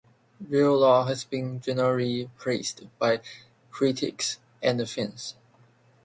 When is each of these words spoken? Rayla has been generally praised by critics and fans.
Rayla 0.43 1.07
has 1.07 1.25
been 1.25 1.59
generally 1.61 2.27
praised 2.35 2.87
by 2.97 3.21
critics 3.69 4.39
and 4.59 4.79
fans. 4.89 5.35